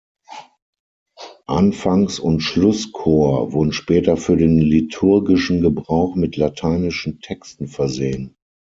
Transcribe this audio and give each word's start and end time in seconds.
Anfangs- 1.45 2.17
und 2.17 2.41
Schlusschor 2.41 3.53
wurden 3.53 3.71
später 3.71 4.17
für 4.17 4.35
den 4.35 4.57
liturgischen 4.57 5.61
Gebrauch 5.61 6.15
mit 6.15 6.37
lateinischen 6.37 7.19
Texten 7.19 7.67
versehen. 7.67 8.35